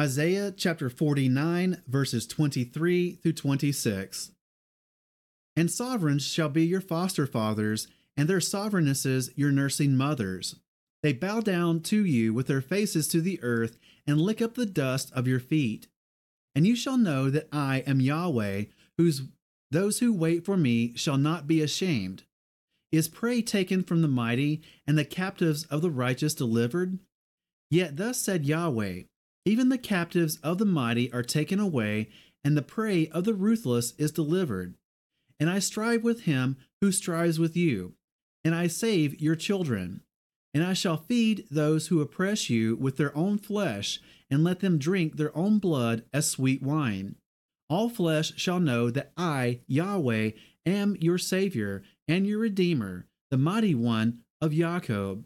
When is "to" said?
11.82-12.02, 13.08-13.20